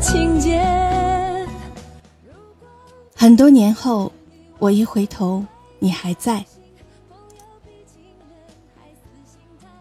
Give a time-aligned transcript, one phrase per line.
[0.00, 0.60] 情节。
[3.14, 4.10] 很多年后，
[4.58, 5.44] 我一回头，
[5.78, 6.44] 你还在。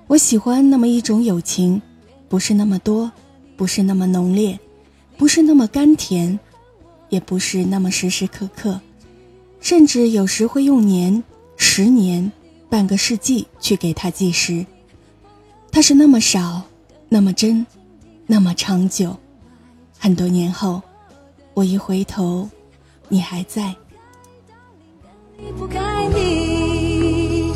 [0.08, 1.82] 我喜欢那么一种友情，
[2.28, 3.12] 不是那么多，
[3.56, 4.60] 不是那么浓烈。
[5.18, 6.40] 不是那么甘甜，
[7.10, 8.80] 也不是那么时时刻刻，
[9.60, 11.22] 甚至有时会用年、
[11.58, 12.32] 十年、
[12.70, 14.66] 半个世纪去给它计时。
[15.72, 16.62] 它是那么少，
[17.10, 17.66] 那么真，
[18.28, 19.16] 那么长久。
[20.02, 20.82] 很多年后，
[21.54, 22.50] 我一回头，
[23.10, 23.76] 你还在。
[25.38, 27.54] 离不开你。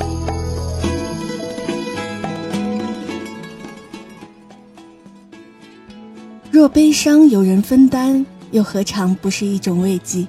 [6.52, 10.28] 若悲伤有人分担，又何尝不是一种慰藉？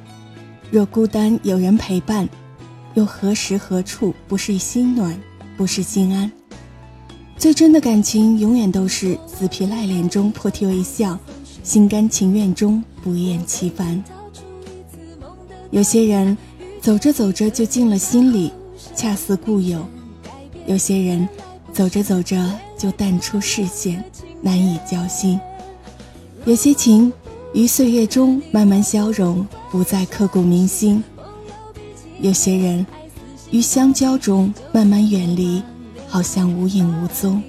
[0.70, 2.28] 若孤单有人陪伴，
[2.94, 5.20] 又何时何处不是心暖，
[5.56, 6.30] 不是心安？
[7.36, 11.18] 最真的感情，永远都是死皮赖脸中破涕为笑，
[11.64, 14.04] 心甘情愿中不厌其烦。
[15.70, 16.36] 有些人
[16.80, 18.52] 走着走着就进了心里，
[18.94, 19.80] 恰似故友；
[20.66, 21.26] 有些人
[21.72, 24.04] 走着走着就淡出视线，
[24.42, 25.40] 难以交心。
[26.44, 27.10] 有些情，
[27.54, 31.02] 于岁月中慢慢消融，不再刻骨铭心；
[32.20, 32.86] 有些人，
[33.50, 35.62] 于相交中慢慢远离，
[36.06, 37.40] 好像无影无踪；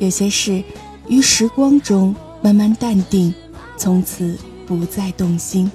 [0.00, 0.60] 有些事，
[1.08, 2.12] 于时光中
[2.46, 3.34] 慢慢淡定，
[3.76, 5.68] 从此不再动心。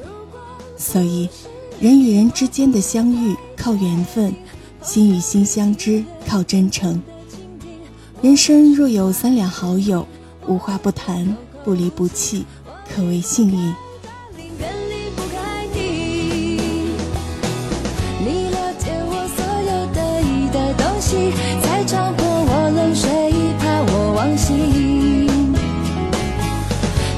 [0.77, 1.27] 所以，
[1.81, 4.33] 人与人之间的相遇靠缘分，
[4.81, 7.03] 心与心相知靠真诚。
[8.21, 10.07] 人生若有三两好友，
[10.47, 11.35] 无话不谈。
[11.65, 12.45] 不离不弃，
[12.89, 13.73] 可谓幸运。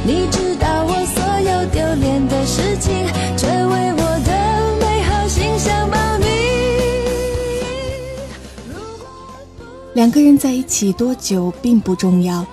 [0.05, 6.25] 你知道我所有丢脸的事情，却为我的美好形象保密。
[9.93, 12.45] 两个人在一起多久并不重要，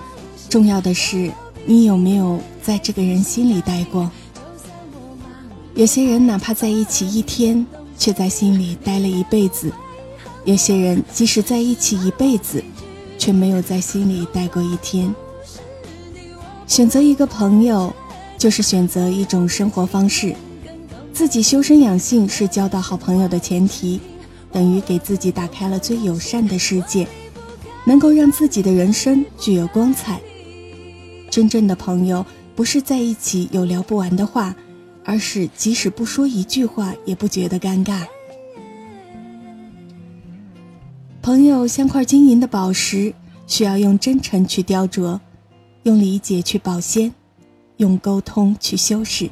[0.49, 1.29] 重要的是。
[1.65, 4.09] 你有没有在这个人心里待过？
[5.75, 7.67] 有些人哪怕在一起一天，
[7.97, 9.69] 却在心里待了一辈子；
[10.45, 12.63] 有些人即使在一起一辈子，
[13.19, 15.13] 却没有在心里待过一天。
[16.71, 17.93] 选择一个朋友，
[18.37, 20.33] 就是选择一种生活方式。
[21.11, 23.99] 自己修身养性是交到好朋友的前提，
[24.53, 27.05] 等于给自己打开了最友善的世界，
[27.83, 30.21] 能够让自己的人生具有光彩。
[31.29, 34.55] 真正的朋友不是在一起有聊不完的话，
[35.03, 38.03] 而是即使不说一句话也不觉得尴尬。
[41.21, 43.13] 朋友像块晶莹的宝石，
[43.45, 45.19] 需要用真诚去雕琢，
[45.83, 47.13] 用理解去保鲜，
[47.77, 49.29] 用沟通去修饰。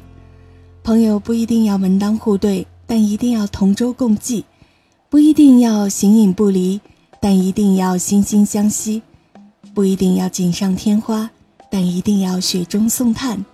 [0.82, 4.44] 朋友不一定要门当户对，但一定要同舟共济；
[5.08, 6.80] 不一定要形影不离，
[7.20, 9.02] 但一定要惺惺相惜；
[9.74, 11.30] 不一定要锦上添花。
[11.72, 13.44] 但一定要雪中送炭，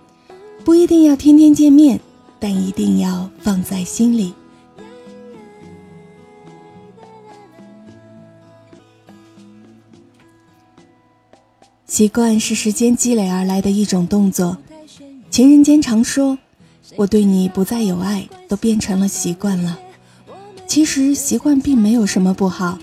[0.64, 2.00] 不一定要天天见面，
[2.40, 4.32] 但一定要放在心里。
[11.96, 14.58] 习惯是时间积累而来的一种动作。
[15.30, 16.36] 情人间常说
[16.94, 19.80] ：“我对你不再有爱，都变成了习惯了。”
[20.68, 22.78] 其实习惯并没有什么不好，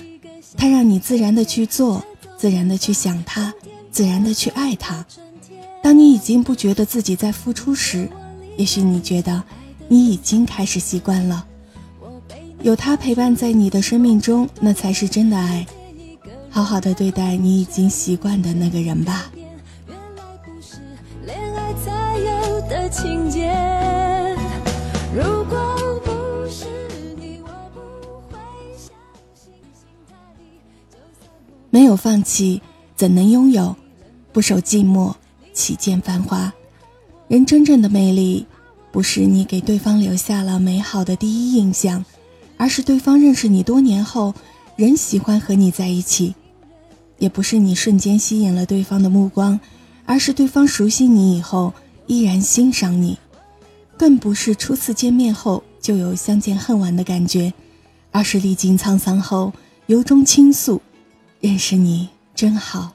[0.57, 2.03] 它让你自然的去做，
[2.39, 3.53] 自然的去想它，
[3.91, 5.05] 自然的去爱它。
[5.83, 8.09] 当你已经不觉得自己在付出时，
[8.57, 9.43] 也许你觉得
[9.87, 11.45] 你已经开始习惯了。
[12.63, 15.63] 有他陪伴在你的生命中，那才是真的爱。
[16.53, 19.31] 好好的对待你已经习惯的那个人吧。
[31.71, 32.61] 没有放弃，
[32.95, 33.75] 怎能拥有？
[34.31, 35.15] 不守寂寞。
[35.53, 36.53] 岂见繁华？
[37.27, 38.45] 人真正的魅力，
[38.91, 42.05] 不是你给对方留下了美好的第一印象，
[42.57, 44.35] 而是对方认识你多年后，
[44.75, 46.35] 仍喜欢和你在一起。
[47.23, 49.57] 也不是你瞬间吸引了对方的目光，
[50.05, 51.73] 而是对方熟悉你以后
[52.05, 53.17] 依然欣赏你，
[53.97, 57.53] 更不是初次见面后就有相见恨晚的感觉，
[58.11, 59.53] 而是历经沧桑后
[59.85, 60.81] 由衷倾诉
[61.39, 62.93] ：“认识你真好。”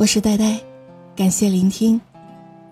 [0.00, 0.58] 我是呆呆，
[1.14, 2.00] 感谢聆听，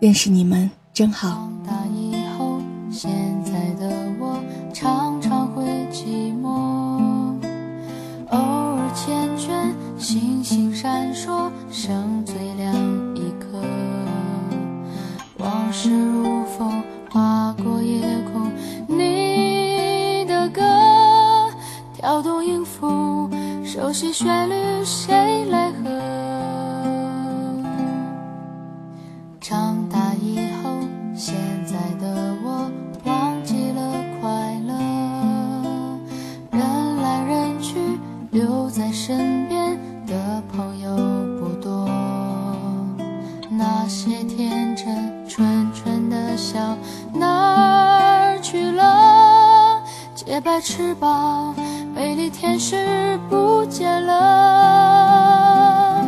[0.00, 1.28] 认识你们真好。
[1.28, 2.58] 长大以后，
[2.90, 3.10] 现
[3.44, 4.42] 在的我
[4.72, 6.48] 常常会寂寞，
[8.30, 9.52] 偶尔缱绻，
[9.98, 12.74] 星星闪烁，剩最亮
[13.14, 13.62] 一颗。
[15.36, 18.00] 往事如风，划过夜
[18.32, 18.50] 空，
[18.86, 20.62] 你的歌
[21.92, 23.28] 跳动音符，
[23.62, 26.37] 熟悉旋律，谁来和？
[43.88, 46.76] 些天真纯纯的笑，
[47.14, 49.82] 哪儿去了
[50.14, 51.54] 洁白翅膀，
[51.94, 56.04] 美丽天使不见了。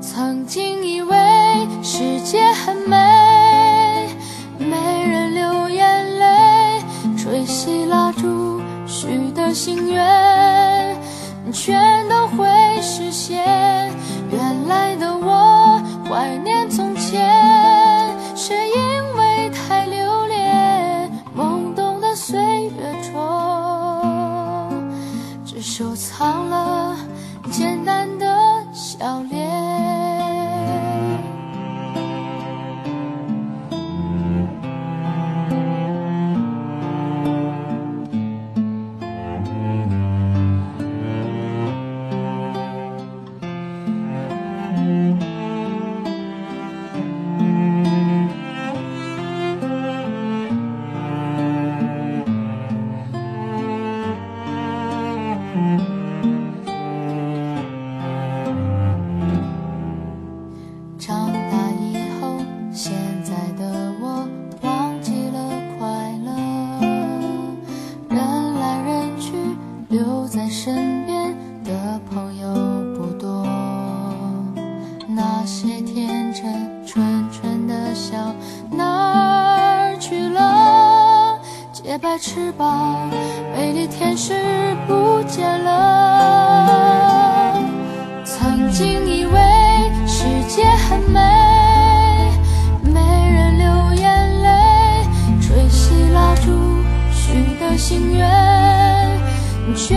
[0.00, 1.16] 曾经以为
[1.82, 4.08] 世界很美，
[4.58, 6.82] 没人流眼泪，
[7.16, 10.96] 吹熄蜡烛许的心愿，
[11.52, 12.01] 全
[82.02, 83.08] 白翅膀，
[83.54, 84.34] 美丽天使
[84.88, 87.62] 不见了。
[88.24, 89.38] 曾经以为
[90.04, 91.20] 世界很美，
[92.82, 95.06] 没人流眼泪，
[95.40, 96.50] 吹熄蜡烛
[97.12, 98.28] 许的心愿，
[99.76, 99.96] 却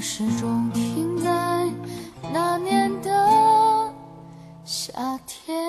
[0.00, 1.68] 始终停在
[2.32, 3.92] 那年的
[4.64, 4.92] 夏
[5.26, 5.63] 天。